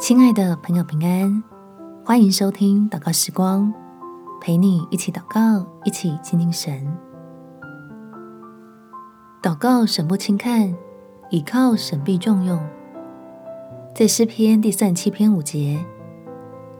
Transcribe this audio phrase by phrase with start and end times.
[0.00, 1.44] 亲爱的朋友，平安！
[2.02, 3.70] 欢迎收听祷告时光，
[4.40, 6.90] 陪你一起祷告，一起亲近神。
[9.42, 10.74] 祷告神不轻看，
[11.28, 12.58] 倚靠神必重用。
[13.94, 15.78] 在诗篇第三十七篇五节，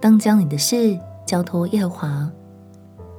[0.00, 2.32] 当将你的事交托耶和华，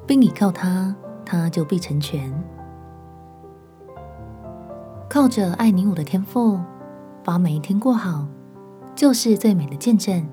[0.08, 2.34] 并倚靠他，他就必成全。
[5.08, 6.60] 靠着爱你我的天赋，
[7.24, 8.26] 把每一天过好。
[9.02, 10.24] 就是最美的见证。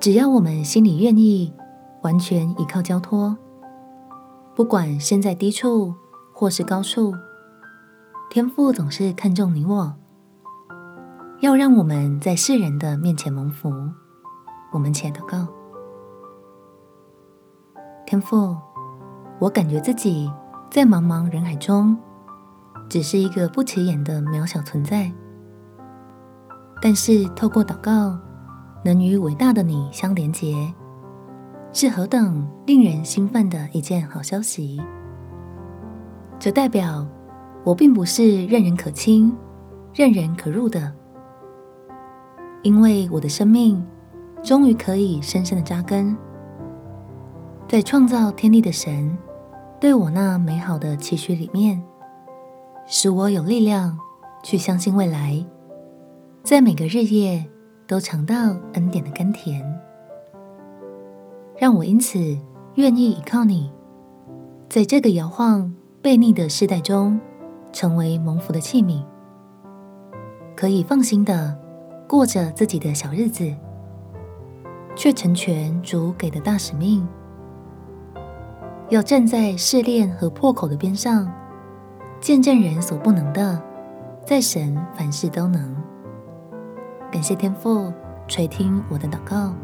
[0.00, 1.54] 只要我们心里愿意，
[2.02, 3.36] 完全依靠交托，
[4.52, 5.94] 不管身在低处
[6.32, 7.14] 或是高处，
[8.28, 9.94] 天父总是看重你我，
[11.38, 13.70] 要让我们在世人的面前蒙福。
[14.72, 15.46] 我们且祷告：
[18.04, 18.56] 天父，
[19.38, 20.28] 我感觉自己
[20.68, 21.96] 在茫茫人海中，
[22.88, 25.12] 只是一个不起眼的渺小存在。
[26.88, 28.16] 但是，透过祷告，
[28.84, 30.72] 能与伟大的你相连结，
[31.72, 34.80] 是何等令人兴奋的一件好消息！
[36.38, 37.04] 这代表
[37.64, 39.36] 我并不是任人可亲、
[39.92, 40.92] 任人可入的，
[42.62, 43.84] 因为我的生命
[44.40, 46.16] 终于可以深深的扎根
[47.66, 49.18] 在创造天地的神
[49.80, 51.82] 对我那美好的期许里面，
[52.86, 53.98] 使我有力量
[54.44, 55.44] 去相信未来。
[56.46, 57.44] 在每个日夜
[57.88, 59.60] 都尝到恩典的甘甜，
[61.58, 62.38] 让我因此
[62.76, 63.68] 愿意依靠你，
[64.68, 67.18] 在这个摇晃悖逆的世代中，
[67.72, 69.02] 成为蒙福的器皿，
[70.54, 71.58] 可以放心的
[72.06, 73.52] 过着自己的小日子，
[74.94, 77.04] 却成全主给的大使命，
[78.88, 81.28] 要站在试炼和破口的边上，
[82.20, 83.60] 见证人所不能的，
[84.24, 85.74] 在神凡事都能。
[87.10, 87.92] 感谢天父
[88.28, 89.54] 垂听我的祷告，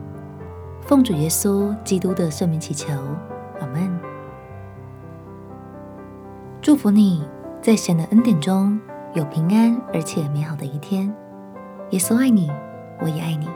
[0.81, 2.93] 奉主耶稣基督的圣名祈求，
[3.61, 3.91] 阿门。
[6.61, 7.27] 祝福你
[7.61, 8.81] 在神的恩典中
[9.15, 11.13] 有平安而且美好的一天。
[11.91, 12.51] 耶稣爱你，
[13.01, 13.49] 我也爱你。